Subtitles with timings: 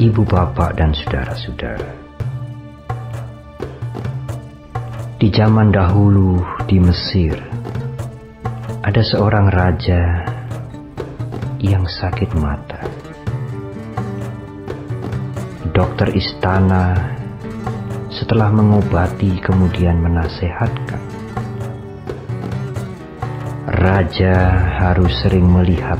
[0.00, 1.92] ibu bapak dan saudara-saudara.
[5.20, 7.36] Di zaman dahulu di Mesir,
[8.82, 10.26] ada seorang raja
[11.62, 12.80] yang sakit mata.
[15.72, 17.16] Dokter istana
[18.10, 21.00] setelah mengobati kemudian menasehatkan.
[23.72, 24.36] Raja
[24.82, 25.98] harus sering melihat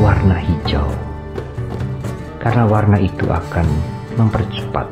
[0.00, 1.11] warna hijau
[2.42, 3.62] karena warna itu akan
[4.18, 4.90] mempercepat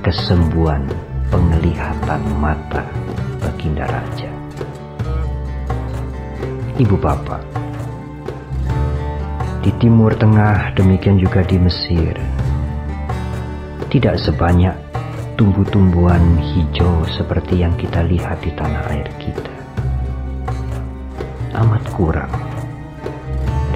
[0.00, 0.88] kesembuhan
[1.28, 2.88] penglihatan mata
[3.44, 4.32] baginda raja.
[6.80, 7.44] Ibu bapak,
[9.60, 12.16] di timur tengah demikian juga di Mesir,
[13.92, 14.72] tidak sebanyak
[15.36, 19.56] tumbuh-tumbuhan hijau seperti yang kita lihat di tanah air kita.
[21.52, 22.32] Amat kurang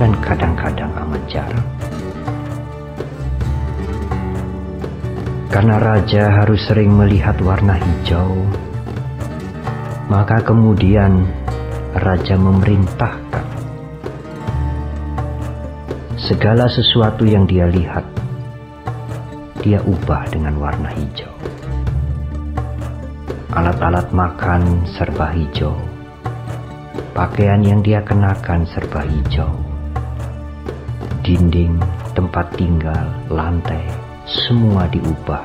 [0.01, 1.69] dan kadang-kadang amat jarang.
[5.55, 8.35] Karena raja harus sering melihat warna hijau,
[10.11, 11.31] maka kemudian
[11.95, 13.47] raja memerintahkan
[16.19, 18.03] segala sesuatu yang dia lihat,
[19.63, 21.31] dia ubah dengan warna hijau.
[23.55, 25.79] Alat-alat makan serba hijau,
[27.15, 29.55] pakaian yang dia kenakan serba hijau,
[31.23, 31.79] dinding,
[32.19, 33.87] tempat tinggal, lantai,
[34.25, 35.45] semua diubah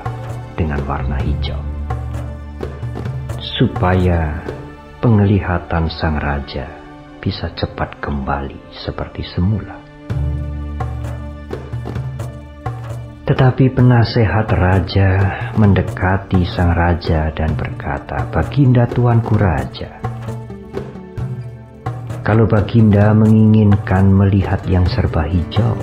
[0.56, 1.60] dengan warna hijau.
[3.60, 4.40] Supaya
[5.04, 6.68] penglihatan sang raja
[7.20, 9.76] bisa cepat kembali seperti semula.
[13.28, 15.10] Tetapi penasehat raja
[15.54, 20.02] mendekati sang raja dan berkata, Baginda tuanku raja,
[22.26, 25.78] kalau Baginda menginginkan melihat yang serba hijau,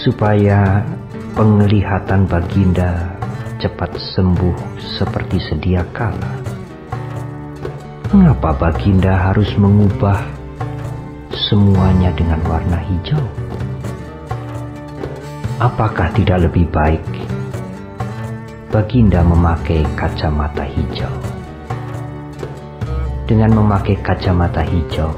[0.00, 0.80] supaya
[1.36, 3.20] penglihatan Baginda
[3.60, 6.40] cepat sembuh seperti sedia kala.
[8.08, 10.24] Mengapa Baginda harus mengubah
[11.52, 13.22] semuanya dengan warna hijau?
[15.60, 17.04] Apakah tidak lebih baik
[18.72, 21.12] Baginda memakai kacamata hijau?
[23.28, 25.12] Dengan memakai kacamata hijau,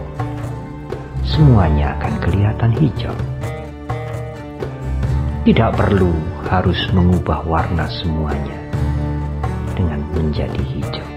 [1.23, 3.32] semuanya akan kelihatan hijau.
[5.43, 6.15] Tidak perlu
[6.47, 8.63] harus mengubah warna semuanya
[9.75, 11.11] dengan menjadi hijau.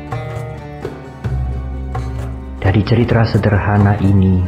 [2.58, 4.42] Dari cerita sederhana ini,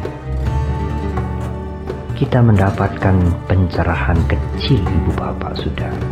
[2.18, 6.10] kita mendapatkan pencerahan kecil ibu bapak saudara.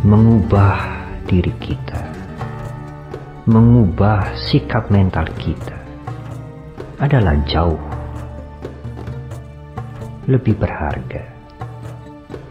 [0.00, 0.80] Mengubah
[1.28, 2.00] diri kita,
[3.44, 5.76] mengubah sikap mental kita
[7.04, 7.84] adalah jauh
[10.24, 11.35] lebih berharga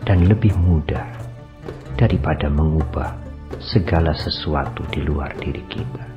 [0.06, 1.04] dan lebih mudah
[1.98, 3.18] daripada mengubah
[3.60, 6.15] segala sesuatu di luar diri kita.